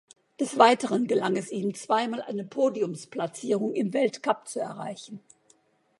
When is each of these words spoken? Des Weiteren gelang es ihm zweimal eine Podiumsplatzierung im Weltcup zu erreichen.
Des 0.39 0.57
Weiteren 0.57 1.05
gelang 1.05 1.35
es 1.35 1.51
ihm 1.51 1.75
zweimal 1.75 2.23
eine 2.23 2.43
Podiumsplatzierung 2.43 3.75
im 3.75 3.93
Weltcup 3.93 4.47
zu 4.47 4.59
erreichen. 4.59 5.19